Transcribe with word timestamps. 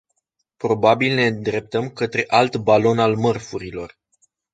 Probabil 0.57 1.15
ne 1.15 1.27
îndreptăm 1.27 1.89
către 1.91 2.23
alt 2.27 2.57
balon 2.57 2.99
al 2.99 3.15
mărfurilor. 3.15 3.97